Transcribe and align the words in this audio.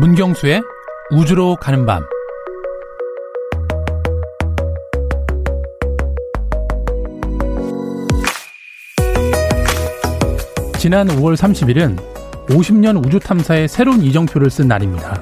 문경수의 0.00 0.62
우주로 1.10 1.56
가는 1.56 1.84
밤 1.84 2.04
지난 10.78 11.08
5월 11.08 11.36
30일은 11.36 11.98
50년 12.46 13.04
우주 13.04 13.18
탐사의 13.18 13.66
새로운 13.66 14.02
이정표를 14.02 14.50
쓴 14.50 14.68
날입니다. 14.68 15.20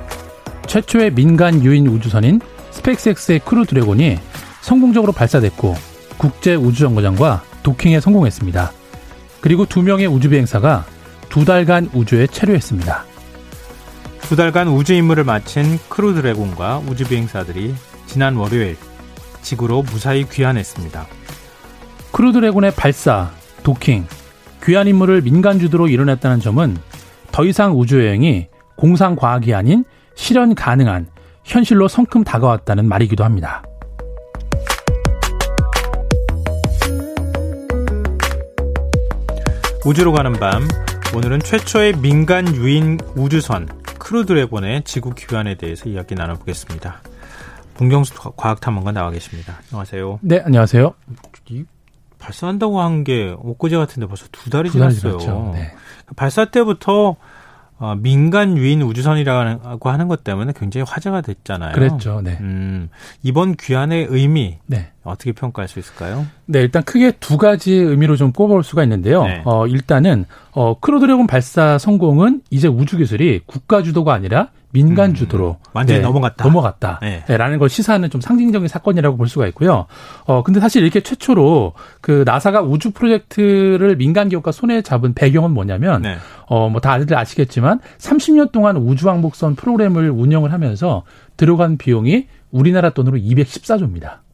최초의 0.66 1.14
민간 1.14 1.64
유인 1.64 1.86
우주선인 1.86 2.40
스페이스X의 2.72 3.40
크루 3.46 3.64
드래곤이 3.64 4.18
성공적으로 4.60 5.12
발사됐고 5.12 5.74
국제 6.18 6.54
우주정거장과 6.54 7.42
도킹에 7.62 8.00
성공했습니다. 8.00 8.72
그리고 9.40 9.64
두 9.64 9.82
명의 9.82 10.06
우주 10.06 10.28
비행사가 10.28 10.84
두 11.30 11.46
달간 11.46 11.88
우주에 11.94 12.26
체류했습니다. 12.26 13.15
두 14.28 14.34
달간 14.34 14.66
우주 14.66 14.92
임무를 14.92 15.22
마친 15.22 15.78
크루 15.88 16.12
드래곤과 16.12 16.82
우주 16.88 17.06
비행사들이 17.06 17.72
지난 18.06 18.34
월요일 18.34 18.76
지구로 19.40 19.82
무사히 19.82 20.28
귀환했습니다. 20.28 21.06
크루 22.10 22.32
드래곤의 22.32 22.72
발사, 22.74 23.30
도킹, 23.62 24.04
귀환 24.64 24.88
임무를 24.88 25.22
민간 25.22 25.60
주도로 25.60 25.86
이뤄냈다는 25.86 26.40
점은 26.40 26.76
더 27.30 27.44
이상 27.44 27.78
우주 27.78 28.00
여행이 28.00 28.48
공상 28.76 29.14
과학이 29.14 29.54
아닌 29.54 29.84
실현 30.16 30.56
가능한 30.56 31.06
현실로 31.44 31.86
성큼 31.86 32.24
다가왔다는 32.24 32.88
말이기도 32.88 33.22
합니다. 33.22 33.62
우주로 39.84 40.12
가는 40.12 40.32
밤 40.32 40.66
오늘은 41.14 41.38
최초의 41.38 41.98
민간 41.98 42.56
유인 42.56 42.98
우주선 43.14 43.68
크루 44.06 44.24
드래곤의 44.24 44.84
지구 44.84 45.12
귀환에 45.16 45.56
대해서 45.56 45.88
이야기 45.88 46.14
나눠보겠습니다. 46.14 47.00
문경수 47.76 48.14
과학탐험가 48.36 48.92
나와 48.92 49.10
계십니다. 49.10 49.58
안녕하세요. 49.72 50.20
네, 50.22 50.40
안녕하세요. 50.44 50.94
발사한다고 52.20 52.80
한 52.80 53.02
게 53.02 53.34
엊그제 53.36 53.76
같은데 53.76 54.06
벌써 54.06 54.26
두 54.30 54.48
달이 54.48 54.70
두 54.70 54.74
지났어요. 54.78 55.50
네. 55.54 55.72
발사 56.14 56.44
때부터 56.44 57.16
어, 57.78 57.94
민간 57.96 58.56
유인 58.56 58.80
우주선이라고 58.82 59.90
하는 59.90 60.06
것 60.06 60.22
때문에 60.22 60.52
굉장히 60.54 60.86
화제가 60.88 61.22
됐잖아요. 61.22 61.72
그랬죠. 61.74 62.20
네. 62.22 62.38
음, 62.40 62.88
이번 63.24 63.56
귀환의 63.56 64.06
의미 64.08 64.58
네. 64.66 64.92
어떻게 65.06 65.32
평가할 65.32 65.68
수 65.68 65.78
있을까요? 65.78 66.26
네, 66.46 66.60
일단 66.60 66.82
크게 66.82 67.12
두 67.12 67.38
가지 67.38 67.72
의미로 67.72 68.16
좀 68.16 68.32
꼽아볼 68.32 68.62
수가 68.62 68.82
있는데요. 68.82 69.24
네. 69.24 69.42
어, 69.44 69.66
일단은 69.66 70.26
어, 70.52 70.78
크로드래곤 70.78 71.26
발사 71.26 71.78
성공은 71.78 72.42
이제 72.50 72.68
우주 72.68 72.96
기술이 72.98 73.40
국가 73.46 73.82
주도가 73.82 74.12
아니라 74.12 74.48
민간 74.76 75.10
음, 75.10 75.14
주도로 75.14 75.56
음, 75.58 75.70
완전히 75.72 76.00
네, 76.00 76.04
넘어갔다. 76.04 76.44
넘어갔다. 76.44 76.98
네. 77.00 77.24
네. 77.26 77.36
라는 77.36 77.58
걸 77.58 77.68
시사하는 77.68 78.10
좀 78.10 78.20
상징적인 78.20 78.68
사건이라고 78.68 79.16
볼 79.16 79.28
수가 79.28 79.46
있고요. 79.48 79.86
어 80.26 80.42
근데 80.42 80.60
사실 80.60 80.82
이렇게 80.82 81.00
최초로 81.00 81.72
그 82.02 82.24
나사가 82.26 82.60
우주 82.60 82.90
프로젝트를 82.90 83.96
민간 83.96 84.28
기업과 84.28 84.52
손에 84.52 84.82
잡은 84.82 85.14
배경은 85.14 85.52
뭐냐면 85.52 86.02
네. 86.02 86.16
어뭐 86.48 86.80
다들 86.80 87.16
아시겠지만 87.16 87.80
30년 87.98 88.52
동안 88.52 88.76
우주 88.76 89.06
왕복선 89.06 89.54
프로그램을 89.54 90.10
운영을 90.10 90.52
하면서 90.52 91.04
들어간 91.38 91.78
비용이 91.78 92.26
우리나라 92.50 92.90
돈으로 92.90 93.16
214조입니다. 93.18 94.25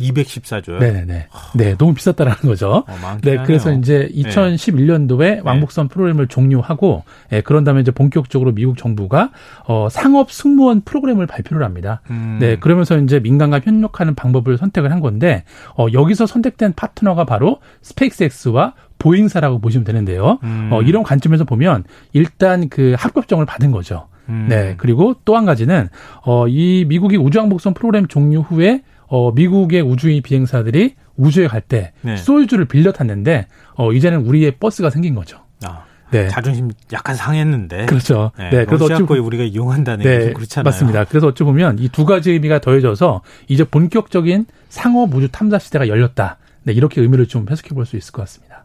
214조요? 0.00 0.78
네네. 0.78 1.26
네, 1.54 1.76
너무 1.76 1.94
비쌌다라는 1.94 2.40
거죠. 2.42 2.84
어, 2.88 3.18
네, 3.22 3.36
그래서 3.44 3.72
이제 3.72 4.08
2011년도에 4.14 5.18
네. 5.18 5.40
왕복선 5.44 5.88
프로그램을 5.88 6.26
종료하고, 6.28 7.04
예, 7.32 7.40
그런 7.40 7.64
다음에 7.64 7.80
이제 7.80 7.90
본격적으로 7.90 8.52
미국 8.52 8.78
정부가 8.78 9.30
어, 9.66 9.88
상업 9.90 10.32
승무원 10.32 10.80
프로그램을 10.82 11.26
발표를 11.26 11.64
합니다. 11.64 12.00
음. 12.10 12.38
네, 12.40 12.56
그러면서 12.56 12.96
이제 12.98 13.20
민간과 13.20 13.60
협력하는 13.60 14.14
방법을 14.14 14.56
선택을 14.56 14.90
한 14.90 15.00
건데, 15.00 15.44
어, 15.76 15.86
여기서 15.92 16.26
선택된 16.26 16.72
파트너가 16.74 17.24
바로 17.24 17.60
스페이스X와 17.82 18.74
보잉사라고 18.98 19.60
보시면 19.60 19.84
되는데요. 19.84 20.38
음. 20.42 20.70
어, 20.72 20.82
이런 20.82 21.02
관점에서 21.02 21.44
보면 21.44 21.84
일단 22.12 22.68
그 22.68 22.94
합격정을 22.98 23.46
받은 23.46 23.70
거죠. 23.70 24.08
음. 24.28 24.46
네. 24.48 24.74
그리고 24.76 25.14
또 25.24 25.36
한 25.36 25.44
가지는 25.46 25.88
어, 26.24 26.46
이 26.48 26.84
미국이 26.86 27.16
우주왕복선 27.16 27.74
프로그램 27.74 28.06
종료 28.06 28.42
후에 28.42 28.82
어, 29.10 29.30
미국의 29.32 29.82
우주인 29.82 30.22
비행사들이 30.22 30.94
우주에 31.16 31.46
갈때 31.48 31.92
네. 32.00 32.16
소유주를 32.16 32.64
빌려 32.64 32.92
탔는데 32.92 33.46
어, 33.74 33.92
이제는 33.92 34.24
우리의 34.24 34.52
버스가 34.52 34.88
생긴 34.90 35.14
거죠. 35.14 35.38
아. 35.64 35.84
네. 36.12 36.26
자존심 36.28 36.70
약간 36.92 37.14
상했는데. 37.14 37.86
그렇죠. 37.86 38.32
네. 38.38 38.50
네. 38.50 38.64
그래서 38.64 38.86
어찌 38.86 39.02
보면 39.02 39.22
우리가 39.24 39.44
이용한다는 39.44 40.04
네. 40.04 40.18
게 40.26 40.32
그렇잖아요. 40.32 40.64
맞습니다. 40.64 41.04
그래서 41.04 41.26
어찌 41.28 41.44
보면 41.44 41.78
이 41.78 41.88
두 41.88 42.04
가지 42.04 42.30
의미가 42.32 42.60
더해져서 42.60 43.22
이제 43.48 43.62
본격적인 43.64 44.46
상업 44.68 45.14
우주 45.14 45.28
탐사 45.28 45.58
시대가 45.58 45.86
열렸다. 45.88 46.38
네. 46.64 46.72
이렇게 46.72 47.00
의미를 47.00 47.26
좀 47.26 47.46
해석해 47.50 47.74
볼 47.74 47.84
수 47.86 47.96
있을 47.96 48.12
것 48.12 48.22
같습니다. 48.22 48.64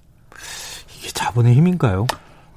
이게 1.00 1.10
자본의 1.10 1.54
힘인가요? 1.56 2.08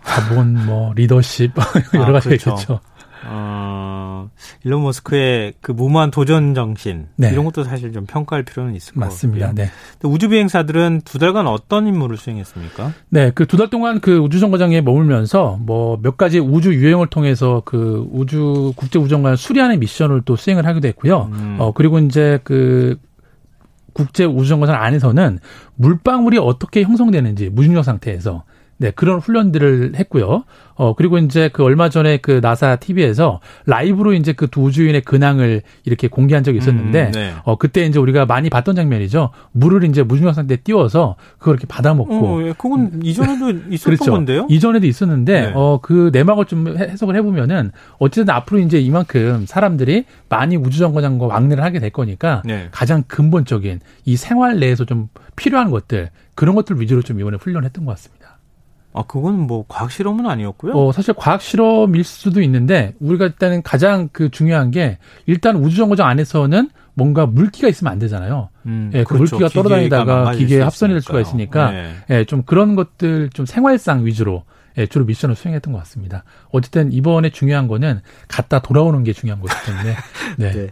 자본, 0.04 0.64
뭐 0.64 0.92
리더십 0.94 1.52
여러 1.94 2.04
아, 2.06 2.12
가지가 2.12 2.36
그렇죠. 2.36 2.50
있겠죠. 2.50 2.80
어, 3.26 4.30
일론 4.64 4.82
머스크의 4.82 5.54
그 5.60 5.72
무모한 5.72 6.10
도전 6.10 6.54
정신 6.54 7.06
네. 7.16 7.30
이런 7.30 7.44
것도 7.44 7.64
사실 7.64 7.92
좀 7.92 8.06
평가할 8.06 8.44
필요는 8.44 8.74
있을 8.74 8.94
것 8.94 9.00
맞습니다. 9.00 9.46
같고요. 9.48 9.64
네. 9.66 9.70
우주 10.02 10.28
비행사들은 10.28 11.02
두 11.04 11.18
달간 11.18 11.46
어떤 11.46 11.86
임무를 11.86 12.16
수행했습니까? 12.16 12.92
네, 13.10 13.30
그 13.30 13.46
두 13.46 13.56
달 13.56 13.70
동안 13.70 14.00
그 14.00 14.18
우주 14.18 14.40
정거장에 14.40 14.80
머물면서 14.82 15.58
뭐 15.60 15.98
몇 16.02 16.16
가지 16.16 16.38
우주 16.38 16.74
유행을 16.74 17.08
통해서 17.08 17.62
그 17.64 18.06
우주 18.12 18.72
국제 18.76 18.98
우정관을 18.98 19.36
수리하는 19.36 19.80
미션을 19.80 20.22
또 20.24 20.36
수행을 20.36 20.64
하기도 20.66 20.86
했고요. 20.88 21.30
음. 21.32 21.56
어 21.58 21.72
그리고 21.72 21.98
이제 21.98 22.38
그 22.44 22.96
국제 23.92 24.24
우주 24.24 24.48
정거장 24.48 24.76
안에서는 24.80 25.40
물방울이 25.74 26.38
어떻게 26.38 26.82
형성되는지 26.82 27.48
무중력 27.50 27.84
상태에서 27.84 28.44
네, 28.78 28.92
그런 28.92 29.18
훈련들을 29.18 29.94
했고요. 29.96 30.44
어, 30.74 30.94
그리고 30.94 31.18
이제 31.18 31.50
그 31.52 31.64
얼마 31.64 31.88
전에 31.88 32.18
그 32.18 32.38
나사 32.40 32.76
TV에서 32.76 33.40
라이브로 33.66 34.12
이제 34.12 34.32
그두 34.32 34.62
우주인의 34.62 35.02
근황을 35.02 35.62
이렇게 35.84 36.06
공개한 36.06 36.44
적이 36.44 36.58
있었는데, 36.58 37.06
음, 37.06 37.10
네. 37.10 37.32
어, 37.42 37.56
그때 37.56 37.84
이제 37.84 37.98
우리가 37.98 38.26
많이 38.26 38.48
봤던 38.48 38.76
장면이죠. 38.76 39.30
물을 39.50 39.82
이제 39.82 40.04
무중력 40.04 40.36
상태에 40.36 40.58
띄워서 40.58 41.16
그걸 41.38 41.54
이렇게 41.54 41.66
받아먹고. 41.66 42.26
어, 42.26 42.42
예, 42.44 42.54
그건 42.56 43.00
이전에도 43.02 43.50
있었던 43.70 43.96
그렇죠. 43.96 44.12
건데요? 44.12 44.46
이전에도 44.48 44.86
있었는데, 44.86 45.40
네. 45.40 45.52
어, 45.52 45.80
그 45.82 46.10
내막을 46.12 46.44
좀 46.44 46.68
해석을 46.78 47.16
해보면은, 47.16 47.72
어쨌든 47.98 48.32
앞으로 48.32 48.60
이제 48.60 48.78
이만큼 48.78 49.46
사람들이 49.48 50.04
많이 50.28 50.56
우주정거장과 50.56 51.26
왕래를 51.26 51.64
하게 51.64 51.80
될 51.80 51.90
거니까, 51.90 52.42
네. 52.44 52.68
가장 52.70 53.02
근본적인 53.08 53.80
이 54.04 54.16
생활 54.16 54.60
내에서 54.60 54.84
좀 54.84 55.08
필요한 55.34 55.72
것들, 55.72 56.10
그런 56.36 56.54
것들 56.54 56.80
위주로 56.80 57.02
좀 57.02 57.18
이번에 57.18 57.36
훈련했던 57.40 57.84
것 57.84 57.90
같습니다. 57.96 58.17
아, 58.92 59.04
그건 59.06 59.46
뭐 59.46 59.64
과학 59.68 59.90
실험은 59.90 60.26
아니었고요. 60.26 60.72
어, 60.72 60.92
사실 60.92 61.14
과학 61.14 61.42
실험일 61.42 62.04
수도 62.04 62.40
있는데 62.42 62.94
우리가 63.00 63.26
일단은 63.26 63.62
가장 63.62 64.08
그 64.12 64.30
중요한 64.30 64.70
게 64.70 64.98
일단 65.26 65.56
우주 65.56 65.76
정거장 65.76 66.06
안에서는 66.06 66.70
뭔가 66.94 67.26
물기가 67.26 67.68
있으면 67.68 67.92
안 67.92 67.98
되잖아요. 67.98 68.48
음, 68.66 68.90
예, 68.92 69.04
그 69.04 69.14
그렇죠. 69.14 69.36
물기가 69.36 69.48
떨어다니다가 69.50 70.32
기계에 70.32 70.62
합선이 70.62 70.92
될 70.92 71.00
수가 71.00 71.20
있으니까 71.20 71.70
네. 71.70 71.94
예, 72.10 72.24
좀 72.24 72.42
그런 72.42 72.74
것들 72.74 73.30
좀 73.30 73.46
생활상 73.46 74.04
위주로 74.04 74.44
예, 74.78 74.86
주로 74.86 75.04
미션을 75.04 75.36
수행했던 75.36 75.72
것 75.72 75.78
같습니다. 75.80 76.24
어쨌든 76.50 76.92
이번에 76.92 77.30
중요한 77.30 77.68
거는 77.68 78.00
갔다 78.26 78.60
돌아오는 78.60 79.04
게 79.04 79.12
중요한 79.12 79.40
거기 79.40 79.52
때문에 79.66 79.96
네. 80.38 80.52
네. 80.52 80.70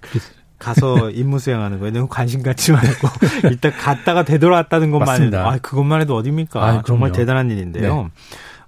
가서 0.59 1.11
임무 1.13 1.39
수행하는 1.39 1.79
거예요. 1.79 1.93
너무 1.93 2.09
관심 2.09 2.43
갖지 2.43 2.73
말고 2.73 3.09
일단 3.51 3.73
갔다가 3.73 4.25
되돌아왔다는 4.25 4.91
것만 4.91 5.23
해도 5.23 5.39
아 5.39 5.59
그것만 5.59 6.01
해도 6.01 6.17
어딥니까? 6.17 6.65
아, 6.65 6.83
정말 6.87 7.13
대단한 7.13 7.51
일인데요. 7.51 8.03
네. 8.03 8.09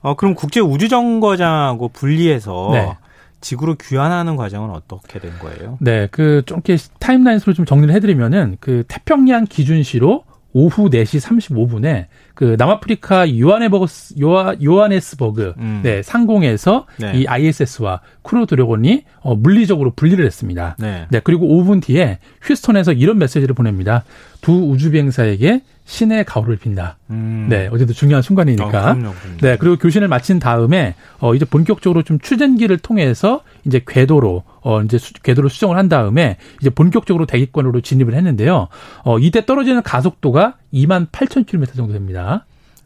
어 0.00 0.15
그럼 0.15 0.35
국제 0.35 0.61
우주 0.61 0.88
정거장하고 0.88 1.88
분리해서 1.88 2.70
네. 2.73 2.96
지구로 3.40 3.76
귀환하는 3.76 4.37
과정은 4.37 4.70
어떻게 4.70 5.19
된 5.19 5.38
거예요? 5.38 5.79
네, 5.81 6.08
그좀 6.08 6.58
이렇게 6.64 6.76
타임라인으로 6.99 7.52
좀 7.52 7.64
정리를 7.64 7.94
해드리면은 7.94 8.56
그 8.61 8.84
태평양 8.88 9.44
기준시로 9.44 10.25
오후 10.52 10.91
4시 10.91 11.20
35분에 11.20 12.06
그 12.38 12.55
남아프리카 12.56 13.37
요하네버스 13.37 14.14
요하, 14.20 14.55
요하네스버그 14.62 15.55
음. 15.58 15.81
네, 15.82 16.05
상공에서 16.05 16.87
네. 16.96 17.11
이 17.17 17.26
ISS와 17.26 18.00
크루 18.23 18.46
드래곤이 18.46 19.02
어, 19.23 19.35
물리적으로 19.35 19.90
분리를 19.90 20.25
했습니다. 20.25 20.76
네. 20.79 21.08
네. 21.11 21.20
그리고 21.25 21.49
5분 21.49 21.82
뒤에 21.82 22.20
휴스턴에서 22.43 22.93
이런 22.93 23.19
메시지를 23.19 23.56
보냅니다. 23.56 24.05
두 24.40 24.52
우주 24.52 24.93
비행사에게 24.93 25.62
신의 25.88 26.26
가호를 26.26 26.56
빈다. 26.56 26.99
음. 27.11 27.46
네, 27.49 27.69
어제도 27.73 27.94
중요한 27.94 28.23
순간이니까. 28.23 28.67
어, 28.67 28.70
그럼요, 28.70 29.00
그럼요. 29.00 29.37
네, 29.41 29.56
그리고 29.56 29.76
교신을 29.76 30.06
마친 30.06 30.38
다음에 30.38 30.94
어 31.19 31.34
이제 31.34 31.46
본격적으로 31.46 32.02
좀 32.02 32.19
추진기를 32.19 32.76
통해서 32.79 33.41
이제 33.64 33.81
궤도로 33.87 34.44
어 34.61 34.82
이제 34.82 34.99
수, 34.99 35.14
궤도로 35.14 35.49
수정을 35.49 35.79
한 35.79 35.88
다음에 35.88 36.37
이제 36.61 36.69
본격적으로 36.69 37.25
대기권으로 37.25 37.81
진입을 37.81 38.14
했는데요. 38.14 38.69
어 39.05 39.19
이때 39.19 39.46
떨어지는 39.46 39.82
가속도가 39.82 40.56
2만 40.75 41.08
8천 41.11 41.46
킬로미터 41.46 41.73
정도 41.73 41.94
됩니다. 41.94 42.28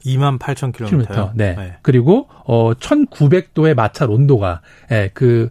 2만 0.05 0.39
8천 0.39 0.75
킬로미터. 0.75 1.33
네. 1.35 1.55
네. 1.55 1.77
그리고 1.83 2.29
어 2.45 2.75
1,900도의 2.75 3.75
마찰 3.75 4.11
온도가 4.11 4.61
예, 4.91 5.11
그 5.15 5.51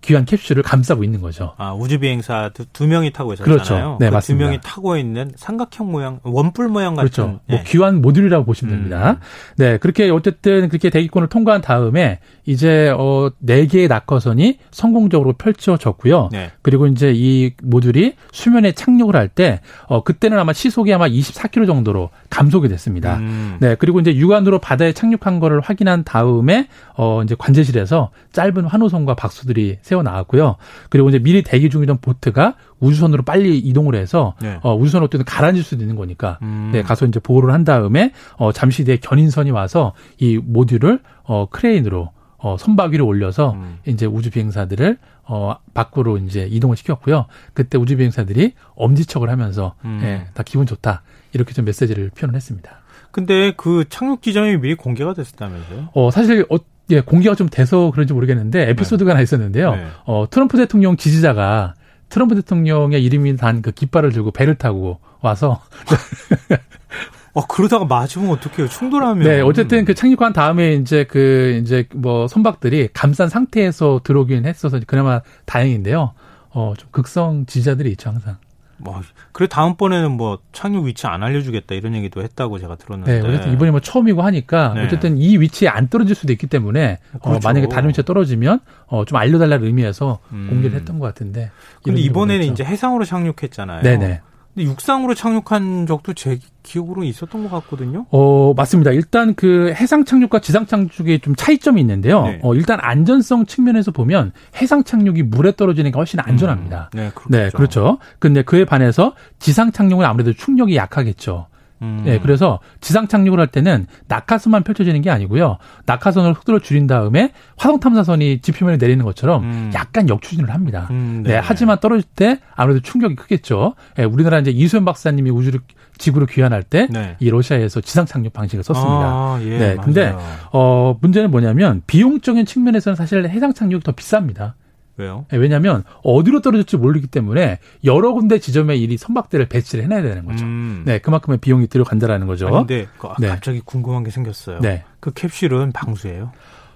귀한 0.00 0.24
캡슐을 0.24 0.62
감싸고 0.62 1.04
있는 1.04 1.20
거죠. 1.20 1.54
아 1.58 1.72
우주 1.74 1.98
비행사 1.98 2.50
두, 2.54 2.64
두 2.66 2.86
명이 2.86 3.12
타고 3.12 3.32
있었잖아요. 3.34 3.54
그렇죠. 3.54 3.96
네, 4.00 4.08
그 4.08 4.14
맞습니다. 4.14 4.44
두 4.44 4.48
명이 4.48 4.60
타고 4.62 4.96
있는 4.96 5.32
삼각형 5.36 5.90
모양, 5.90 6.20
원뿔 6.22 6.68
모양 6.68 6.94
같은. 6.94 7.10
그렇죠. 7.10 7.26
뭐 7.28 7.40
네. 7.46 7.54
뭐 7.56 7.64
귀한 7.66 8.00
모듈이라고 8.00 8.44
보시면 8.44 8.74
됩니다. 8.74 9.10
음. 9.10 9.16
네, 9.56 9.76
그렇게 9.78 10.08
어쨌든 10.10 10.68
그렇게 10.68 10.90
대기권을 10.90 11.28
통과한 11.28 11.60
다음에 11.60 12.20
이제 12.46 12.88
어네 12.96 13.66
개의 13.66 13.88
낙하선이 13.88 14.58
성공적으로 14.70 15.34
펼쳐졌고요. 15.34 16.28
네. 16.32 16.50
그리고 16.62 16.86
이제 16.86 17.12
이 17.14 17.52
모듈이 17.62 18.14
수면에 18.32 18.72
착륙을 18.72 19.14
할 19.16 19.28
때 19.28 19.60
어 19.88 20.02
그때는 20.02 20.38
아마 20.38 20.52
시속이 20.54 20.92
아마 20.94 21.06
24km 21.06 21.66
정도로 21.66 22.08
감속이 22.30 22.68
됐습니다. 22.68 23.16
음. 23.18 23.56
네, 23.60 23.74
그리고 23.74 24.00
이제 24.00 24.14
육안으로 24.16 24.58
바다에 24.58 24.92
착륙한 24.92 25.38
거를 25.38 25.60
확인한 25.60 26.02
다음에 26.02 26.68
어 26.96 27.22
이제 27.22 27.34
관제실에서 27.38 28.10
짧은 28.32 28.64
환호성과 28.64 29.14
박수들이 29.14 29.78
새어 29.88 30.02
나왔고요. 30.02 30.56
그리고 30.90 31.08
이제 31.08 31.18
미리 31.18 31.42
대기 31.42 31.70
중이던 31.70 31.98
보트가 32.02 32.56
우주선으로 32.80 33.22
빨리 33.22 33.58
이동을 33.58 33.94
해서 33.94 34.34
네. 34.40 34.58
어, 34.62 34.76
우주선 34.76 35.02
어쨌든 35.02 35.24
가라앉을 35.24 35.62
수도 35.62 35.82
있는 35.82 35.96
거니까 35.96 36.38
음. 36.42 36.70
네, 36.72 36.82
가서 36.82 37.06
이제 37.06 37.18
보호를 37.20 37.54
한 37.54 37.64
다음에 37.64 38.12
어, 38.36 38.52
잠시 38.52 38.84
뒤에 38.84 38.98
견인선이 38.98 39.50
와서 39.50 39.94
이 40.18 40.36
모듈을 40.36 41.00
어, 41.24 41.46
크레인으로 41.48 42.10
어, 42.36 42.56
선박 42.58 42.92
위로 42.92 43.06
올려서 43.06 43.52
음. 43.52 43.78
이제 43.86 44.04
우주 44.04 44.30
비행사들을 44.30 44.98
어, 45.24 45.56
밖으로 45.72 46.18
이제 46.18 46.46
이동을 46.50 46.76
시켰고요. 46.76 47.26
그때 47.54 47.78
우주 47.78 47.96
비행사들이 47.96 48.52
엄지척을 48.76 49.30
하면서 49.30 49.74
음. 49.84 50.00
예, 50.02 50.26
다 50.34 50.42
기분 50.44 50.66
좋다 50.66 51.02
이렇게 51.32 51.54
좀 51.54 51.64
메시지를 51.64 52.10
표현을 52.10 52.36
했습니다. 52.36 52.70
근데 53.10 53.52
그 53.56 53.86
착륙 53.88 54.20
지점이 54.22 54.58
미리 54.58 54.74
공개가 54.74 55.14
됐었다면서요? 55.14 55.88
어, 55.94 56.10
사실 56.10 56.46
어, 56.50 56.58
예, 56.90 57.00
공개가 57.00 57.34
좀 57.34 57.48
돼서 57.48 57.90
그런지 57.90 58.12
모르겠는데 58.14 58.70
에피소드가 58.70 59.08
네. 59.08 59.12
하나 59.12 59.22
있었는데요. 59.22 59.74
네. 59.74 59.86
어, 60.04 60.26
트럼프 60.30 60.56
대통령 60.56 60.96
지지자가 60.96 61.74
트럼프 62.08 62.34
대통령의 62.36 63.04
이름이 63.04 63.36
단 63.36 63.60
그 63.60 63.70
깃발을 63.72 64.12
들고 64.12 64.30
배를 64.30 64.54
타고 64.54 64.98
와서 65.20 65.60
어, 67.34 67.46
그러다가 67.46 67.84
맞으면 67.84 68.30
어떡해요? 68.30 68.68
충돌하면. 68.68 69.22
네, 69.22 69.40
어쨌든 69.40 69.84
그 69.84 69.94
착륙한 69.94 70.32
다음에 70.32 70.74
이제 70.74 71.04
그 71.04 71.60
이제 71.62 71.86
뭐 71.94 72.26
선박들이 72.26 72.88
감싼 72.92 73.28
상태에서 73.28 74.00
들어오긴 74.02 74.44
했어서 74.46 74.80
그나마 74.86 75.20
다행인데요. 75.44 76.14
어, 76.50 76.74
좀 76.76 76.88
극성 76.90 77.46
지지자들이 77.46 77.90
있죠, 77.92 78.10
항상. 78.10 78.38
뭐 78.78 79.02
그래 79.32 79.48
다음번에는 79.48 80.12
뭐 80.12 80.38
착륙 80.52 80.84
위치 80.84 81.06
안 81.06 81.22
알려주겠다 81.22 81.74
이런 81.74 81.94
얘기도 81.94 82.22
했다고 82.22 82.58
제가 82.58 82.76
들었는데. 82.76 83.20
네, 83.20 83.28
어쨌든 83.28 83.52
이번에 83.52 83.70
뭐 83.70 83.80
처음이고 83.80 84.22
하니까 84.22 84.74
네. 84.74 84.84
어쨌든 84.84 85.18
이 85.18 85.36
위치에 85.36 85.68
안 85.68 85.88
떨어질 85.88 86.14
수도 86.14 86.32
있기 86.32 86.46
때문에 86.46 86.98
어, 87.14 87.18
그렇죠. 87.18 87.36
어, 87.36 87.40
만약에 87.42 87.68
다른 87.68 87.88
위치에 87.88 88.04
떨어지면 88.04 88.60
어, 88.86 89.04
좀 89.04 89.18
알려달라는 89.18 89.66
의미에서 89.66 90.20
음. 90.32 90.46
공개를 90.48 90.78
했던 90.78 90.98
것 90.98 91.06
같은데. 91.06 91.50
근데 91.82 92.00
이번에는 92.00 92.46
이제 92.46 92.64
해상으로 92.64 93.04
착륙했잖아요. 93.04 93.82
네네. 93.82 94.20
근데 94.58 94.70
육상으로 94.72 95.14
착륙한 95.14 95.86
적도 95.86 96.14
제 96.14 96.40
기억으로 96.64 97.04
있었던 97.04 97.44
것 97.44 97.50
같거든요. 97.62 98.06
어 98.10 98.54
맞습니다. 98.54 98.90
일단 98.90 99.36
그 99.36 99.72
해상 99.72 100.04
착륙과 100.04 100.40
지상 100.40 100.66
착륙에 100.66 101.18
좀 101.18 101.36
차이점이 101.36 101.80
있는데요. 101.80 102.24
네. 102.24 102.40
어 102.42 102.56
일단 102.56 102.80
안전성 102.82 103.46
측면에서 103.46 103.92
보면 103.92 104.32
해상 104.60 104.82
착륙이 104.82 105.22
물에 105.22 105.52
떨어지는 105.52 105.92
게 105.92 105.96
훨씬 105.96 106.18
안전합니다. 106.18 106.90
음, 106.92 106.96
네, 106.96 107.10
그렇죠. 107.14 107.28
네, 107.30 107.50
그렇죠. 107.50 107.98
근데 108.18 108.42
그에 108.42 108.64
반해서 108.64 109.14
지상 109.38 109.70
착륙은 109.70 110.04
아무래도 110.04 110.32
충격이 110.32 110.74
약하겠죠. 110.74 111.46
음. 111.82 112.02
네, 112.04 112.18
그래서 112.18 112.60
지상 112.80 113.08
착륙을 113.08 113.38
할 113.38 113.46
때는 113.46 113.86
낙하선만 114.08 114.62
펼쳐지는 114.62 115.00
게 115.00 115.10
아니고요. 115.10 115.58
낙하선을 115.86 116.34
속도를 116.34 116.60
줄인 116.60 116.86
다음에 116.86 117.32
화성 117.56 117.80
탐사선이 117.80 118.40
지표면에 118.40 118.78
내리는 118.78 119.04
것처럼 119.04 119.44
음. 119.44 119.70
약간 119.74 120.08
역추진을 120.08 120.52
합니다. 120.52 120.88
음, 120.90 121.22
네. 121.24 121.34
네. 121.34 121.40
하지만 121.42 121.78
떨어질 121.80 122.04
때 122.14 122.38
아무래도 122.54 122.80
충격이 122.80 123.16
크겠죠. 123.16 123.74
네, 123.96 124.04
우리나라 124.04 124.38
이제 124.38 124.50
이수연 124.50 124.84
박사님이 124.84 125.30
우주를 125.30 125.60
지구로 125.98 126.26
귀환할 126.26 126.62
때이 126.62 126.88
네. 126.90 127.16
러시아에서 127.20 127.80
지상 127.80 128.06
착륙 128.06 128.32
방식을 128.32 128.62
썼습니다. 128.62 129.04
아, 129.04 129.38
예, 129.42 129.58
네, 129.58 129.76
근데 129.82 130.14
어 130.52 130.96
문제는 131.00 131.30
뭐냐면 131.30 131.82
비용적인 131.86 132.46
측면에서는 132.46 132.94
사실 132.96 133.28
해상 133.28 133.52
착륙이 133.52 133.82
더 133.82 133.92
비쌉니다. 133.92 134.52
왜요? 134.98 135.24
네, 135.30 135.38
왜냐하면 135.38 135.84
어디로 136.02 136.42
떨어질지 136.42 136.76
모르기 136.76 137.06
때문에 137.06 137.60
여러 137.84 138.12
군데 138.12 138.38
지점에 138.38 138.76
이리 138.76 138.96
선박들을 138.96 139.46
배치를 139.46 139.84
해놔야 139.84 140.02
되는 140.02 140.24
거죠. 140.26 140.44
음. 140.44 140.82
네, 140.84 140.98
그만큼의 140.98 141.38
비용이 141.38 141.68
들어간다는 141.68 142.26
거죠. 142.26 142.50
그런데 142.50 142.86
그 142.98 143.08
네. 143.20 143.28
갑자기 143.28 143.60
궁금한 143.64 144.04
게 144.04 144.10
생겼어요. 144.10 144.58
네. 144.60 144.84
그 145.00 145.12
캡슐은 145.12 145.72
방수예요? 145.72 146.32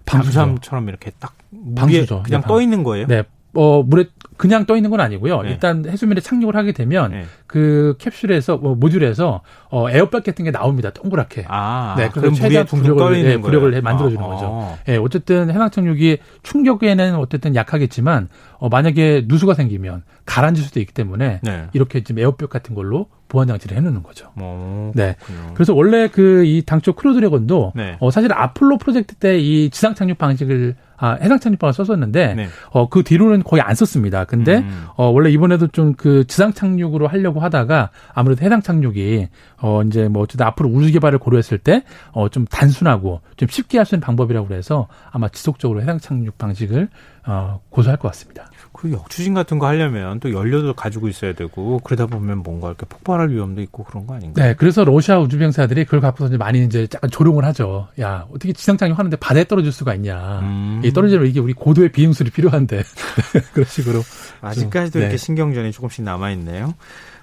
방수함처럼 0.07 0.89
이렇게 0.89 1.11
딱 1.19 1.35
방수죠. 1.77 2.23
그냥 2.25 2.41
네, 2.43 2.47
떠 2.47 2.61
있는 2.61 2.83
거예요? 2.85 3.07
네, 3.07 3.25
어, 3.55 3.83
물에 3.83 4.07
그냥 4.39 4.65
떠 4.67 4.77
있는 4.77 4.91
건 4.91 5.01
아니고요. 5.01 5.43
네. 5.43 5.51
일단 5.51 5.85
해수면에 5.87 6.21
착륙을 6.21 6.57
하게 6.57 6.73
되면 6.73 7.11
네. 7.11 7.25
그 7.47 7.97
캡슐에서 7.99 8.57
뭐 8.57 8.75
모듈에서 8.75 9.43
어, 9.71 9.91
에어백 9.91 10.25
같은 10.25 10.45
게 10.45 10.51
나옵니다. 10.51 10.91
동그랗게. 10.91 11.45
아, 11.49 11.95
네, 11.99 12.09
그럼 12.09 12.33
최대한 12.35 12.67
부력을 12.67 13.23
네, 13.23 13.37
부력을 13.37 13.83
만들어 13.83 14.09
주는 14.09 14.25
아, 14.25 14.27
거죠. 14.29 14.79
예, 14.89 14.93
네, 14.93 14.99
어쨌든 14.99 15.51
해상 15.51 15.71
착륙이 15.71 16.19
충격에는 16.43 17.15
어쨌든 17.17 17.55
약하겠지만 17.55 18.29
어, 18.59 18.69
만약에 18.69 19.25
누수가 19.27 19.55
생기면 19.55 20.03
가라앉을 20.27 20.63
수도 20.63 20.81
있기 20.81 20.93
때문에 20.95 21.41
네. 21.43 21.67
이렇게 21.73 22.03
지금 22.03 22.21
에어백 22.23 22.49
같은 22.49 22.75
걸로 22.75 23.09
보안 23.29 23.49
장치를 23.49 23.77
해놓는 23.77 24.03
거죠. 24.03 24.27
오, 24.39 24.41
어, 24.43 24.93
네. 24.95 25.17
그래서 25.55 25.75
원래 25.75 26.09
그 26.09 26.43
이 26.45 26.63
당초 26.67 26.93
크루 26.95 27.15
드래곤도 27.15 27.73
네. 27.77 27.97
어, 28.01 28.11
사실 28.11 28.33
아폴로 28.33 28.79
프로젝트 28.79 29.15
때 29.15 29.39
이 29.39 29.71
지상 29.71 29.95
착륙 29.95 30.19
방식을 30.19 30.75
아, 31.03 31.19
해상 31.21 31.41
착륙방을 31.41 31.73
썼었는데 31.73 32.35
네. 32.35 32.49
어, 32.71 32.89
그 32.89 33.03
뒤로는 33.03 33.43
거의 33.43 33.61
안 33.61 33.75
썼습니다. 33.75 34.25
근데 34.25 34.59
음. 34.59 34.87
어, 34.97 35.09
원래 35.09 35.31
이번에도 35.31 35.67
좀 35.67 35.95
그 35.97 36.25
지상 36.27 36.53
착륙으로 36.53 37.09
하려고 37.09 37.41
하다가 37.41 37.91
아무래도 38.15 38.45
해상 38.45 38.63
착륙이 38.63 39.29
어, 39.61 39.83
이제 39.83 40.07
뭐 40.09 40.23
어쨌든 40.23 40.47
앞으로 40.47 40.69
우주 40.69 40.93
개발을 40.93 41.19
고려했을 41.19 41.59
때 41.59 41.83
어, 42.13 42.29
좀 42.29 42.45
단순하고 42.47 43.21
좀 43.37 43.49
쉽게 43.49 43.79
할 43.79 43.85
수 43.85 43.97
있는 43.97 44.07
방법이라고 44.07 44.47
그래서 44.47 44.87
아마 45.11 45.29
지속적으로 45.29 45.83
해상 45.83 45.99
착륙 45.99 46.39
방식을 46.39 46.89
어, 47.27 47.61
고수할 47.69 47.99
것 47.99 48.09
같습니다. 48.09 48.47
그 48.83 48.91
역추진 48.91 49.33
같은 49.33 49.61
거 49.61 49.69
하려면 49.69 50.19
또 50.19 50.33
연료도 50.33 50.75
가지고 50.75 51.07
있어야 51.07 51.35
되고 51.35 51.79
그러다 51.85 52.07
보면 52.07 52.39
뭔가 52.39 52.67
이렇게 52.67 52.85
폭발할 52.85 53.31
위험도 53.31 53.63
있고 53.63 53.85
그런 53.85 54.09
거 54.09 54.15
아닌가요? 54.15 54.45
네, 54.45 54.55
그래서 54.57 54.83
러시아 54.83 55.21
우주병사들이 55.21 55.85
그걸 55.85 56.01
갖고서 56.01 56.27
이제 56.27 56.37
많이 56.37 56.65
이제 56.65 56.89
약간 56.93 57.09
조롱을 57.09 57.45
하죠. 57.45 57.87
야, 58.01 58.27
어떻게 58.31 58.53
지상 58.53 58.77
착륙 58.77 58.99
하는데 58.99 59.17
바다에 59.19 59.45
떨어질 59.45 59.71
수가 59.71 59.95
있냐. 59.95 60.41
음. 60.41 60.81
이 60.85 60.93
떨어지면 60.93 61.29
이게 61.29 61.39
우리 61.39 61.53
고도의 61.53 61.93
비행술이 61.93 62.31
필요한데 62.31 62.83
그런 63.55 63.67
식으로 63.69 64.03
아직까지도 64.41 64.99
네. 64.99 65.05
이렇게 65.05 65.17
신경전이 65.17 65.71
조금씩 65.71 66.03
남아 66.03 66.33
있네요. 66.33 66.75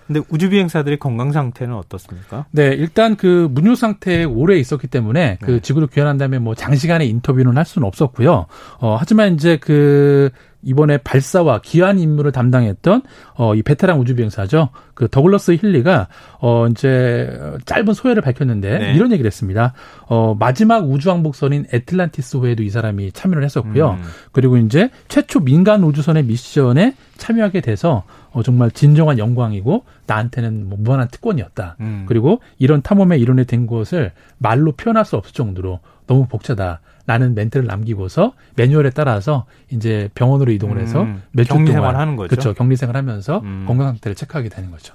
근데 0.09 0.21
우주 0.29 0.49
비행사들의 0.49 0.97
건강 0.97 1.31
상태는 1.31 1.75
어떻습니까? 1.75 2.45
네, 2.49 2.69
일단 2.69 3.15
그 3.15 3.47
문유 3.51 3.75
상태에 3.75 4.23
오래 4.23 4.57
있었기 4.57 4.87
때문에 4.87 5.37
그 5.39 5.51
네. 5.51 5.59
지구로 5.59 5.85
귀환한 5.85 6.17
다음에 6.17 6.39
뭐 6.39 6.55
장시간의 6.55 7.07
인터뷰는 7.09 7.57
할 7.57 7.65
수는 7.65 7.87
없었고요. 7.87 8.47
어, 8.79 8.95
하지만 8.97 9.35
이제 9.35 9.57
그 9.57 10.31
이번에 10.61 10.97
발사와 10.97 11.61
기한 11.61 11.99
임무를 11.99 12.31
담당했던 12.31 13.01
어, 13.35 13.55
이 13.55 13.61
베테랑 13.63 13.99
우주 13.99 14.15
비행사죠. 14.15 14.69
그 14.93 15.07
더글러스 15.07 15.51
힐리가 15.51 16.07
어, 16.39 16.67
이제 16.67 17.29
짧은 17.65 17.93
소회를 17.93 18.21
밝혔는데 18.21 18.79
네. 18.79 18.93
이런 18.93 19.11
얘기를 19.11 19.27
했습니다. 19.27 19.73
어, 20.07 20.35
마지막 20.37 20.89
우주 20.89 21.09
항복선인 21.09 21.67
애틀란티스호에도 21.73 22.63
이 22.63 22.69
사람이 22.69 23.13
참여를 23.13 23.43
했었고요. 23.43 23.91
음. 23.91 24.03
그리고 24.31 24.57
이제 24.57 24.89
최초 25.07 25.39
민간 25.39 25.83
우주선의 25.83 26.23
미션에 26.23 26.95
참여하게 27.17 27.61
돼서 27.61 28.03
어, 28.31 28.43
정말 28.43 28.71
진정한 28.71 29.17
영광이고 29.17 29.85
나한테는 30.05 30.67
뭐 30.67 30.77
무한한 30.79 31.07
특권이었다. 31.09 31.77
음. 31.79 32.05
그리고 32.07 32.41
이런 32.57 32.81
탐험의 32.81 33.21
일원이 33.21 33.45
된 33.45 33.65
것을 33.65 34.11
말로 34.37 34.73
표현할 34.73 35.05
수 35.05 35.15
없을 35.15 35.33
정도로 35.33 35.79
너무 36.09 36.25
복잡하다. 36.25 36.81
라는 37.05 37.33
멘트를 37.33 37.65
남기고서 37.65 38.33
매뉴얼에 38.55 38.91
따라서 38.91 39.45
이제 39.71 40.09
병원으로 40.13 40.51
이동을 40.51 40.79
해서 40.79 41.03
음, 41.03 41.23
몇주 41.31 41.49
동안 41.49 41.67
생활하는 41.67 42.15
거죠. 42.15 42.29
그렇죠. 42.29 42.53
격리 42.53 42.75
생활하면서 42.75 43.39
음. 43.43 43.65
건강 43.67 43.87
상태를 43.87 44.15
체크하게 44.15 44.49
되는 44.49 44.69
거죠. 44.69 44.93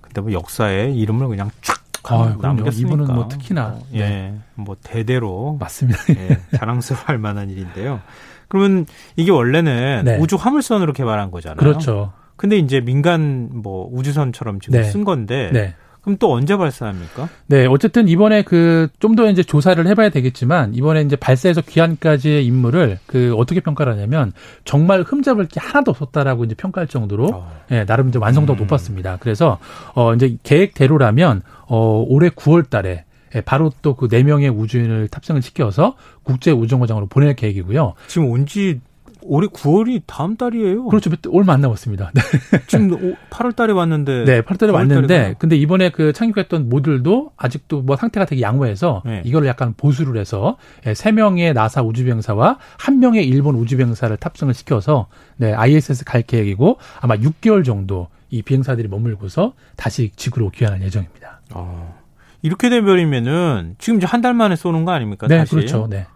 근데 0.00 0.20
뭐 0.20 0.32
역사에 0.32 0.92
이름을 0.92 1.26
그냥 1.28 1.50
쫙 1.62 1.82
아, 2.04 2.36
남겼으니까. 2.40 2.88
이분은 2.94 3.14
뭐 3.14 3.26
특히나 3.26 3.66
어, 3.66 3.82
예, 3.94 3.98
네. 3.98 4.38
뭐 4.54 4.76
대대로 4.80 5.56
맞습니다. 5.58 5.98
예, 6.10 6.40
자랑스러워할 6.56 7.18
만한 7.18 7.50
일인데요. 7.50 8.00
그러면 8.46 8.86
이게 9.16 9.32
원래는 9.32 10.02
네. 10.04 10.18
우주 10.18 10.36
화물선으로 10.36 10.92
개발한 10.92 11.32
거잖아요. 11.32 11.56
그렇죠. 11.56 12.12
근데 12.36 12.58
이제 12.58 12.80
민간 12.80 13.48
뭐 13.52 13.88
우주선처럼 13.92 14.60
지금 14.60 14.80
네. 14.80 14.84
쓴 14.84 15.04
건데 15.04 15.50
네. 15.52 15.74
그럼 16.06 16.18
또 16.20 16.32
언제 16.32 16.56
발사합니까? 16.56 17.28
네, 17.48 17.66
어쨌든 17.66 18.06
이번에 18.06 18.42
그 18.42 18.88
좀 19.00 19.16
더 19.16 19.28
이제 19.28 19.42
조사를 19.42 19.84
해봐야 19.86 20.10
되겠지만 20.10 20.74
이번에 20.74 21.00
이제 21.02 21.16
발사에서 21.16 21.62
귀환까지의 21.62 22.46
임무를 22.46 22.98
그 23.06 23.34
어떻게 23.36 23.60
평가를 23.60 23.92
하냐면 23.94 24.32
정말 24.64 25.02
흠잡을 25.02 25.46
게 25.48 25.58
하나도 25.58 25.90
없었다라고 25.90 26.44
이제 26.44 26.54
평가할 26.54 26.86
정도로 26.86 27.30
어. 27.34 27.52
예, 27.72 27.84
나름 27.84 28.08
이제 28.10 28.18
완성도가 28.20 28.58
음. 28.58 28.62
높았습니다. 28.62 29.16
그래서 29.20 29.58
어 29.94 30.14
이제 30.14 30.36
계획대로라면 30.44 31.42
어 31.66 32.04
올해 32.06 32.28
9월달에 32.28 33.02
예, 33.34 33.40
바로 33.40 33.72
또 33.82 33.94
그 33.96 34.08
네 34.08 34.22
명의 34.22 34.48
우주인을 34.48 35.08
탑승을 35.08 35.42
시켜서 35.42 35.96
국제 36.22 36.52
우정거장으로 36.52 37.06
보낼 37.06 37.34
계획이고요. 37.34 37.94
지금 38.06 38.28
온지 38.30 38.80
올해 39.28 39.48
9월이 39.48 40.02
다음 40.06 40.36
달이에요. 40.36 40.86
그렇죠. 40.86 41.10
얼마 41.32 41.52
안 41.54 41.60
남았습니다. 41.60 42.10
네. 42.14 42.20
지금 42.66 43.14
8월 43.30 43.54
달에 43.54 43.72
왔는데. 43.72 44.24
네, 44.24 44.40
8월 44.42 44.58
달에 44.58 44.72
왔는데, 44.72 45.06
달에 45.06 45.34
근데 45.38 45.56
이번에 45.56 45.90
그 45.90 46.12
착륙했던 46.12 46.68
모듈도 46.68 47.32
아직도 47.36 47.82
뭐 47.82 47.96
상태가 47.96 48.26
되게 48.26 48.42
양호해서 48.42 49.02
네. 49.04 49.22
이걸 49.24 49.46
약간 49.46 49.74
보수를 49.76 50.20
해서 50.20 50.56
3명의 50.84 51.52
나사 51.52 51.82
우주병사와 51.82 52.58
1명의 52.78 53.26
일본 53.26 53.54
우주병사를 53.56 54.16
탑승을 54.16 54.54
시켜서 54.54 55.06
네, 55.36 55.52
ISS 55.52 56.04
갈 56.04 56.22
계획이고 56.22 56.78
아마 57.00 57.16
6개월 57.16 57.64
정도 57.64 58.08
이 58.30 58.42
비행사들이 58.42 58.88
머물고서 58.88 59.52
다시 59.76 60.10
지구로 60.16 60.50
귀환할 60.50 60.82
예정입니다. 60.82 61.40
어. 61.54 61.96
이렇게 62.42 62.68
되버리면은 62.68 63.76
지금 63.78 63.98
이제 63.98 64.06
한 64.06 64.20
달 64.20 64.34
만에 64.34 64.56
쏘는 64.56 64.84
거 64.84 64.92
아닙니까? 64.92 65.26
네, 65.28 65.38
다시? 65.38 65.54
그렇죠. 65.54 65.86
네. 65.88 66.06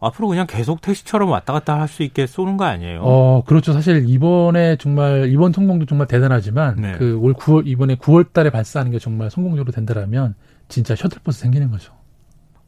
앞으로 0.00 0.28
그냥 0.28 0.46
계속 0.46 0.80
택시처럼 0.80 1.28
왔다 1.30 1.52
갔다 1.52 1.80
할 1.80 1.88
수 1.88 2.02
있게 2.02 2.26
쏘는 2.26 2.56
거 2.56 2.64
아니에요? 2.64 3.00
어, 3.02 3.42
그렇죠. 3.46 3.72
사실 3.72 4.08
이번에 4.08 4.76
정말 4.76 5.28
이번 5.30 5.52
성공도 5.52 5.86
정말 5.86 6.06
대단하지만 6.06 6.76
네. 6.76 6.92
그올 6.92 7.34
9월 7.34 7.66
이번에 7.66 7.96
9월 7.96 8.32
달에 8.32 8.50
발사하는 8.50 8.92
게 8.92 8.98
정말 8.98 9.30
성공적으로 9.30 9.72
된다라면 9.72 10.34
진짜 10.68 10.94
셔틀버스 10.94 11.40
생기는 11.40 11.70
거죠. 11.70 11.92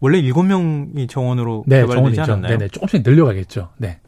원래 0.01 0.21
7명이 0.23 1.09
정원으로 1.09 1.65
네, 1.67 1.83
개발되지 1.83 2.21
않았나요? 2.23 2.53
네, 2.53 2.59
네. 2.65 2.69
조금씩 2.69 3.03
늘려가겠죠. 3.05 3.69
네. 3.77 3.99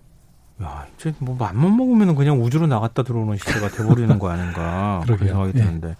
야, 0.62 0.86
이제 0.96 1.12
뭐 1.18 1.36
맘만 1.38 1.76
먹으면 1.76 2.14
그냥 2.14 2.42
우주로 2.42 2.66
나갔다 2.66 3.02
들어오는 3.02 3.36
시대가 3.36 3.68
돼버리는 3.68 4.18
거 4.18 4.30
아닌가 4.30 5.00
그런 5.06 5.18
생각이 5.18 5.52
네. 5.52 5.60
드는데. 5.60 5.96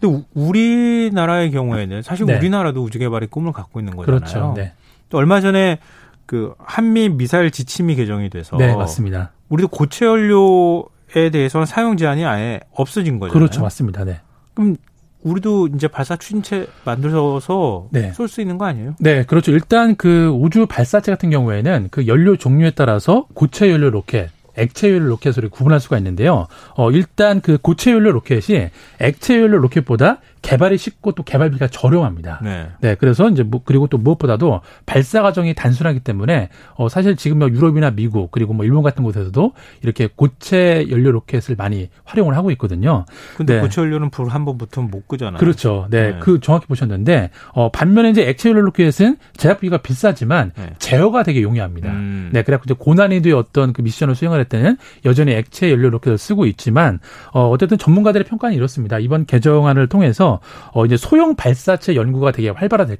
근데 0.00 0.24
우리나라의 0.34 1.50
경우에는 1.50 2.02
사실 2.02 2.26
네. 2.26 2.36
우리나라도 2.38 2.82
우주 2.82 2.98
개발의 2.98 3.28
꿈을 3.28 3.52
갖고 3.52 3.80
있는 3.80 3.94
거잖아요. 3.96 4.20
그렇죠. 4.20 4.54
네. 4.56 4.72
또 5.10 5.18
얼마 5.18 5.40
전에 5.40 5.78
그 6.28 6.52
한미 6.58 7.08
미사일 7.08 7.50
지침이 7.50 7.96
개정이 7.96 8.28
돼서 8.28 8.58
네, 8.58 8.76
맞습니다. 8.76 9.32
우리도 9.48 9.68
고체 9.68 10.04
연료에 10.04 11.30
대해서는 11.32 11.64
사용 11.64 11.96
제한이 11.96 12.26
아예 12.26 12.60
없어진 12.70 13.18
거죠. 13.18 13.32
그렇죠, 13.32 13.62
맞습니다. 13.62 14.04
네. 14.04 14.20
그럼 14.52 14.76
우리도 15.22 15.68
이제 15.68 15.88
발사 15.88 16.16
추진체 16.16 16.66
만들어서 16.84 17.88
네. 17.92 18.12
쏠수 18.12 18.42
있는 18.42 18.58
거 18.58 18.66
아니에요? 18.66 18.94
네, 19.00 19.24
그렇죠. 19.24 19.52
일단 19.52 19.96
그 19.96 20.28
우주 20.28 20.66
발사체 20.66 21.10
같은 21.10 21.30
경우에는 21.30 21.88
그 21.90 22.06
연료 22.06 22.36
종류에 22.36 22.72
따라서 22.72 23.26
고체 23.32 23.70
연료 23.70 23.88
로켓, 23.88 24.28
액체 24.58 24.90
연료 24.90 25.06
로켓을 25.06 25.48
구분할 25.48 25.80
수가 25.80 25.96
있는데요. 25.96 26.46
어, 26.76 26.90
일단 26.90 27.40
그 27.40 27.56
고체 27.56 27.90
연료 27.90 28.12
로켓이 28.12 28.68
액체 29.00 29.40
연료 29.40 29.56
로켓보다 29.56 30.18
개발이 30.42 30.78
쉽고 30.78 31.12
또 31.12 31.22
개발비가 31.22 31.68
저렴합니다. 31.68 32.40
네. 32.42 32.68
네 32.80 32.94
그래서 32.94 33.28
이제 33.28 33.42
뭐 33.42 33.60
그리고 33.64 33.86
또 33.86 33.98
무엇보다도 33.98 34.60
발사 34.86 35.22
과정이 35.22 35.54
단순하기 35.54 36.00
때문에 36.00 36.48
어 36.74 36.88
사실 36.88 37.16
지금 37.16 37.38
뭐 37.38 37.48
유럽이나 37.48 37.90
미국 37.90 38.30
그리고 38.30 38.52
뭐 38.54 38.64
일본 38.64 38.82
같은 38.82 39.04
곳에서도 39.04 39.52
이렇게 39.82 40.08
고체 40.14 40.86
연료 40.90 41.10
로켓을 41.12 41.56
많이 41.56 41.88
활용을 42.04 42.36
하고 42.36 42.50
있거든요. 42.52 43.04
근데 43.36 43.56
네. 43.56 43.60
고체 43.60 43.80
연료는 43.82 44.10
불 44.10 44.28
한 44.28 44.44
번 44.44 44.58
붙으면 44.58 44.90
못 44.90 45.08
끄잖아요. 45.08 45.38
그렇죠. 45.38 45.86
네. 45.90 46.12
네. 46.12 46.18
그 46.20 46.38
정확히 46.40 46.66
보셨는데 46.66 47.30
어 47.52 47.70
반면에 47.70 48.10
이제 48.10 48.28
액체 48.28 48.50
연료 48.50 48.60
로켓은 48.62 49.16
제작비가 49.36 49.78
비싸지만 49.78 50.52
네. 50.56 50.74
제어가 50.78 51.22
되게 51.22 51.42
용이합니다. 51.42 51.90
음. 51.90 52.30
네. 52.32 52.42
그래갖고 52.42 52.64
이제 52.66 52.74
고난이도의 52.78 53.34
어떤 53.34 53.72
그 53.72 53.82
미션을 53.82 54.14
수행할 54.14 54.44
때는 54.44 54.76
여전히 55.04 55.32
액체 55.32 55.70
연료 55.70 55.88
로켓을 55.90 56.18
쓰고 56.18 56.46
있지만 56.46 57.00
어 57.32 57.48
어쨌든 57.48 57.78
전문가들의 57.78 58.24
평가는 58.26 58.54
이렇습니다. 58.54 58.98
이번 58.98 59.24
개정안을 59.24 59.86
통해서 59.88 60.27
어 60.72 60.86
이제 60.86 60.96
소형 60.96 61.34
발사체 61.34 61.94
연구가 61.94 62.32
되게 62.32 62.50
활발하게 62.50 62.96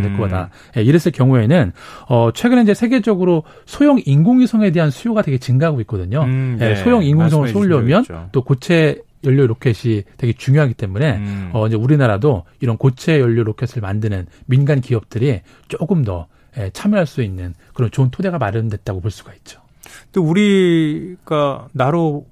될 0.00 0.10
음. 0.12 0.18
거다. 0.18 0.50
예, 0.76 0.82
이랬을 0.82 1.12
경우에는 1.12 1.72
어 2.08 2.30
최근에 2.32 2.62
이제 2.62 2.74
세계적으로 2.74 3.44
소형 3.64 4.00
인공위성에 4.04 4.70
대한 4.70 4.90
수요가 4.90 5.22
되게 5.22 5.38
증가하고 5.38 5.80
있거든요. 5.82 6.22
음, 6.22 6.58
예, 6.60 6.64
네. 6.64 6.70
예, 6.72 6.74
소형 6.76 7.02
인공위성을 7.02 7.48
쏘려면 7.48 8.04
또 8.32 8.42
고체 8.42 9.00
연료 9.24 9.46
로켓이 9.46 10.04
되게 10.16 10.32
중요하기 10.32 10.74
때문에 10.74 11.16
음. 11.16 11.50
어 11.52 11.66
이제 11.66 11.76
우리나라도 11.76 12.44
이런 12.60 12.76
고체 12.76 13.18
연료 13.20 13.42
로켓을 13.44 13.82
만드는 13.82 14.26
민간 14.46 14.80
기업들이 14.80 15.40
조금 15.68 16.04
더 16.04 16.26
예, 16.58 16.70
참여할 16.70 17.06
수 17.06 17.22
있는 17.22 17.54
그런 17.74 17.90
좋은 17.90 18.10
토대가 18.10 18.38
마련됐다고 18.38 19.00
볼 19.00 19.10
수가 19.10 19.32
있죠. 19.34 19.60
또 20.12 20.22
우리가 20.22 21.68
나로 21.72 22.26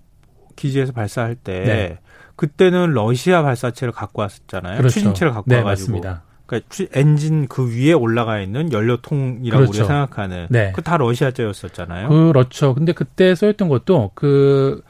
기지에서 0.56 0.92
발사할 0.92 1.34
때 1.34 1.64
네. 1.64 1.98
그때는 2.36 2.92
러시아 2.92 3.42
발사체를 3.42 3.92
갖고 3.92 4.22
왔었잖아요. 4.22 4.78
그렇죠. 4.78 4.94
추진체를 4.94 5.32
갖고 5.32 5.50
네, 5.50 5.56
와가지고. 5.58 5.92
맞습니다. 5.92 6.22
그러니까 6.46 6.68
엔진 6.92 7.48
그 7.48 7.74
위에 7.74 7.92
올라가 7.92 8.40
있는 8.40 8.72
연료통이라고 8.72 9.60
그렇죠. 9.62 9.70
우리가 9.70 9.86
생각하는 9.86 10.46
네. 10.50 10.72
그다 10.72 10.96
러시아제였었잖아요. 10.98 12.08
그렇죠. 12.08 12.74
근데 12.74 12.92
그때 12.92 13.34
써있던 13.34 13.68
것도 13.68 14.10
그 14.14 14.82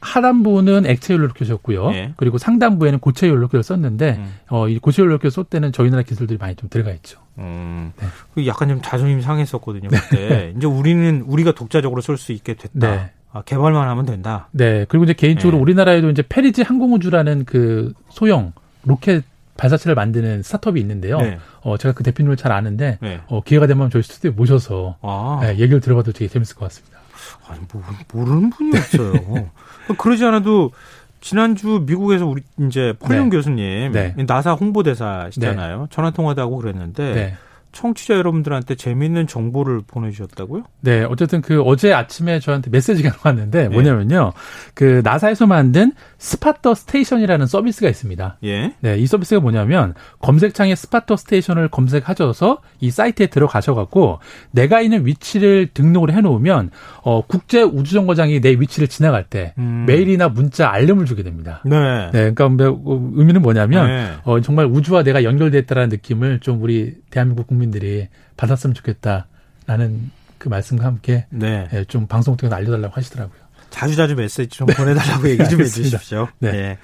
하단부는 0.00 0.86
액체 0.86 1.14
연료로켓이었고요. 1.14 1.90
네. 1.90 2.12
그리고 2.16 2.38
상단부에는 2.38 2.98
고체 2.98 3.28
연료로켓을 3.28 3.62
썼는데 3.62 4.16
음. 4.18 4.34
어, 4.48 4.68
이 4.68 4.78
고체 4.78 5.02
연료로켓 5.02 5.32
쏠 5.32 5.44
때는 5.44 5.72
저희 5.72 5.90
나라 5.90 6.02
기술들이 6.02 6.38
많이 6.38 6.56
좀 6.56 6.68
들어가 6.68 6.90
있죠. 6.92 7.20
음. 7.38 7.92
네. 7.98 8.06
그 8.34 8.46
약간 8.46 8.68
좀 8.68 8.80
자존심 8.82 9.20
상했었거든요. 9.20 9.88
그때 9.88 10.28
네. 10.28 10.54
이제 10.56 10.66
우리는 10.66 11.22
우리가 11.22 11.52
독자적으로 11.52 12.00
쏠 12.00 12.16
수 12.16 12.32
있게 12.32 12.54
됐다. 12.54 13.10
네. 13.32 13.38
아, 13.38 13.42
개발만 13.42 13.88
하면 13.88 14.06
된다. 14.06 14.48
네. 14.52 14.84
그리고 14.88 15.04
이제 15.04 15.12
개인적으로 15.14 15.56
네. 15.56 15.62
우리나라에도 15.62 16.10
이제 16.10 16.22
페리지 16.28 16.62
항공우주라는 16.62 17.44
그 17.44 17.92
소형 18.10 18.52
로켓 18.84 19.24
발사체를 19.56 19.94
만드는 19.94 20.42
스타트업이 20.42 20.80
있는데요. 20.80 21.18
네. 21.20 21.38
어, 21.60 21.76
제가 21.76 21.94
그 21.94 22.02
대표님을 22.02 22.36
잘 22.36 22.52
아는데, 22.52 22.98
네. 23.00 23.20
어, 23.26 23.42
기회가 23.42 23.66
되면 23.66 23.90
저희 23.90 24.02
스튜디오에 24.02 24.32
모셔서, 24.32 24.96
아. 25.02 25.38
네, 25.42 25.58
얘기를 25.58 25.80
들어봐도 25.80 26.12
되게 26.12 26.28
재밌을 26.28 26.56
것 26.56 26.64
같습니다. 26.66 26.98
아니, 27.46 27.60
뭐, 27.72 27.82
모르는 28.12 28.50
분이 28.50 28.76
없어요. 28.76 29.50
그러지 29.98 30.24
않아도, 30.24 30.72
지난주 31.20 31.84
미국에서 31.86 32.26
우리, 32.26 32.42
이제, 32.66 32.94
폴룡 32.98 33.28
네. 33.28 33.36
교수님, 33.36 33.92
네. 33.92 34.14
나사 34.26 34.54
홍보대사시잖아요. 34.54 35.80
네. 35.82 35.86
전화 35.90 36.10
통화도 36.10 36.40
하고 36.40 36.56
그랬는데, 36.56 37.36
청취자 37.72 38.14
여러분들한테 38.14 38.74
재미있는 38.74 39.26
정보를 39.26 39.80
보내주셨다고요? 39.86 40.64
네, 40.80 41.04
어쨌든 41.04 41.40
그 41.40 41.62
어제 41.62 41.92
아침에 41.92 42.38
저한테 42.38 42.70
메시지가 42.70 43.16
왔는데 43.24 43.62
네. 43.62 43.68
뭐냐면요, 43.68 44.32
그 44.74 45.00
나사에서 45.02 45.46
만든 45.46 45.92
Spot 46.18 46.50
the 46.50 46.74
Station이라는 46.74 47.46
서비스가 47.46 47.88
있습니다. 47.88 48.38
예. 48.44 48.74
네, 48.80 48.98
이 48.98 49.06
서비스가 49.06 49.40
뭐냐면 49.40 49.94
검색창에 50.20 50.74
Spot 50.74 50.98
the 50.98 51.16
Station을 51.16 51.68
검색하셔서 51.68 52.58
이 52.80 52.90
사이트에 52.90 53.28
들어가셔갖고 53.28 54.18
내가 54.50 54.80
있는 54.80 55.06
위치를 55.06 55.68
등록을 55.72 56.12
해놓으면 56.12 56.70
어 57.02 57.22
국제 57.26 57.62
우주정거장이 57.62 58.40
내 58.40 58.50
위치를 58.50 58.88
지나갈 58.88 59.24
때 59.24 59.54
음. 59.58 59.84
메일이나 59.86 60.28
문자 60.28 60.70
알림을 60.70 61.06
주게 61.06 61.22
됩니다. 61.22 61.62
네. 61.64 62.10
네, 62.12 62.32
그러니까 62.32 62.48
뭐, 62.48 63.12
의미는 63.14 63.40
뭐냐면 63.40 63.86
네. 63.86 64.12
어 64.24 64.40
정말 64.40 64.66
우주와 64.66 65.02
내가 65.02 65.24
연결됐다라는 65.24 65.88
느낌을 65.88 66.40
좀 66.40 66.62
우리 66.62 66.94
대한민국 67.10 67.46
국민 67.46 67.61
국민들이 67.62 68.08
받았으면 68.36 68.74
좋겠다라는 68.74 70.10
그 70.38 70.48
말씀과 70.48 70.84
함께 70.84 71.26
네. 71.30 71.68
예, 71.72 71.84
좀 71.84 72.06
방송 72.06 72.36
통해서 72.36 72.56
알려달라고 72.56 72.94
하시더라고요. 72.94 73.40
자주 73.70 73.94
자주 73.94 74.16
메시지 74.16 74.48
좀 74.48 74.66
보내달라고 74.66 75.28
얘기 75.30 75.48
좀 75.48 75.60
해주십시오. 75.60 76.28
네. 76.40 76.52
네. 76.52 76.78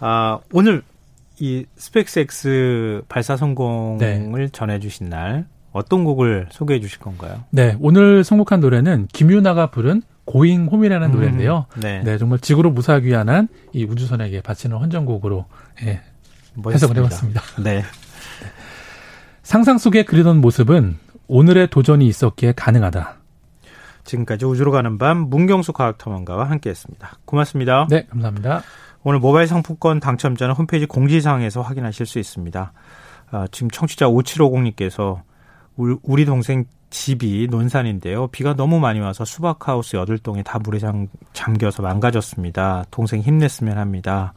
아, 0.00 0.38
오늘 0.52 0.82
이 1.38 1.66
스펙스X 1.76 3.02
발사 3.08 3.36
성공을 3.36 3.98
네. 3.98 4.48
전해주신 4.50 5.10
날 5.10 5.46
어떤 5.72 6.04
곡을 6.04 6.48
소개해 6.50 6.80
주실 6.80 6.98
건가요? 6.98 7.44
네, 7.50 7.76
오늘 7.80 8.24
선곡한 8.24 8.60
노래는 8.60 9.08
김유나가 9.12 9.70
부른 9.70 10.02
고잉 10.24 10.66
홈이라는 10.66 11.08
음, 11.08 11.12
노래인데요. 11.12 11.66
네. 11.76 12.02
네. 12.04 12.18
정말 12.18 12.38
지구로 12.38 12.70
무사하기 12.70 13.06
위한 13.06 13.48
이 13.72 13.84
우주선에게 13.84 14.40
바치는 14.40 14.76
헌정곡으로 14.76 15.46
예, 15.84 16.00
해석을 16.66 16.96
해봤습니다. 16.96 17.42
네. 17.62 17.82
상상 19.42 19.78
속에 19.78 20.04
그리던 20.04 20.40
모습은 20.40 20.98
오늘의 21.28 21.70
도전이 21.70 22.06
있었기에 22.06 22.52
가능하다. 22.52 23.16
지금까지 24.04 24.44
우주로 24.44 24.70
가는 24.72 24.98
밤 24.98 25.18
문경수 25.28 25.72
과학탐험가와 25.72 26.50
함께했습니다. 26.50 27.18
고맙습니다. 27.24 27.86
네, 27.88 28.06
감사합니다. 28.06 28.62
오늘 29.04 29.18
모바일 29.20 29.46
상품권 29.46 30.00
당첨자는 30.00 30.54
홈페이지 30.54 30.86
공지사항에서 30.86 31.62
확인하실 31.62 32.06
수 32.06 32.18
있습니다. 32.18 32.72
아, 33.30 33.46
지금 33.50 33.70
청취자 33.70 34.06
5750님께서 34.06 35.22
우리 35.76 36.24
동생 36.24 36.64
집이 36.90 37.48
논산인데요. 37.50 38.28
비가 38.28 38.54
너무 38.54 38.78
많이 38.78 39.00
와서 39.00 39.24
수박하우스 39.24 39.96
8동이 39.96 40.44
다 40.44 40.58
물에 40.58 40.78
잠, 40.78 41.08
잠겨서 41.32 41.82
망가졌습니다. 41.82 42.84
동생 42.90 43.20
힘냈으면 43.20 43.78
합니다. 43.78 44.34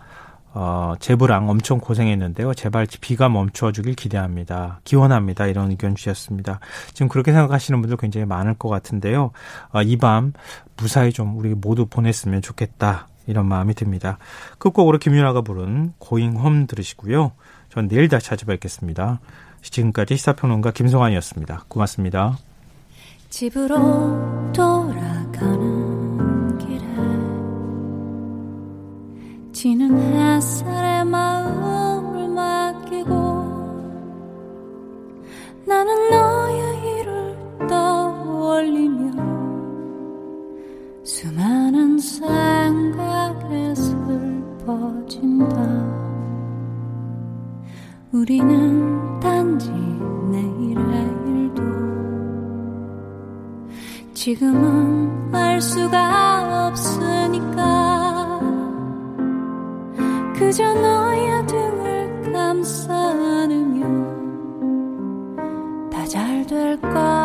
어, 0.58 0.94
제브랑 1.00 1.50
엄청 1.50 1.80
고생했는데요. 1.80 2.54
제발 2.54 2.88
비가 3.02 3.28
멈춰주길 3.28 3.94
기대합니다. 3.96 4.80
기원합니다. 4.86 5.48
이런 5.48 5.70
의견 5.70 5.96
주셨습니다. 5.96 6.62
지금 6.94 7.10
그렇게 7.10 7.34
생각하시는 7.34 7.82
분들 7.82 7.98
굉장히 7.98 8.26
많을 8.26 8.54
것 8.54 8.70
같은데요. 8.70 9.32
어, 9.74 9.82
이밤 9.82 10.32
무사히 10.78 11.12
좀 11.12 11.38
우리 11.38 11.54
모두 11.54 11.86
보냈으면 11.86 12.42
좋겠다. 12.42 13.10
이런 13.28 13.48
마음이 13.48 13.74
듭니다. 13.74 14.18
끝곡으로 14.58 14.98
김윤아가 14.98 15.42
부른 15.42 15.94
고잉 15.98 16.38
홈 16.38 16.68
들으시고요. 16.68 17.34
전 17.70 17.90
내일 17.90 18.08
다시 18.08 18.28
찾아뵙겠습니다. 18.28 19.20
지금까지 19.62 20.16
시사평론가 20.16 20.72
김성환이었습니다. 20.72 21.66
고맙습니다. 21.68 22.38
집으로 23.30 24.52
돌아가는 24.54 25.85
지는 29.66 29.98
햇살에 29.98 31.04
마음을 31.06 32.28
맡기고 32.28 33.14
나는 35.66 36.10
너의 36.12 37.00
일을 37.00 37.36
떠올리며 37.68 39.12
수많은 41.04 41.98
생각에 41.98 43.74
슬퍼진다. 43.74 45.56
우리는 48.12 49.20
단지 49.20 49.72
내일의 49.72 51.10
일도 51.26 51.64
지금은 54.14 55.34
알 55.34 55.60
수가 55.60 56.68
없으니까 56.68 57.85
그저 60.46 60.76
너의 60.76 61.48
등을 61.48 62.32
감싸 62.32 62.94
안으며 62.94 63.88
다잘 65.90 66.46
될 66.46 66.80
거라 66.82 67.25